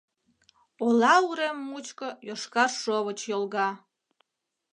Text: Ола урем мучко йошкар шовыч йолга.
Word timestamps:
Ола 0.85 1.15
урем 1.27 1.57
мучко 1.69 2.09
йошкар 2.27 2.71
шовыч 2.81 3.19
йолга. 3.31 3.69